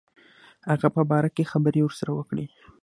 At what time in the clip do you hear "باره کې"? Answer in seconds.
1.09-1.49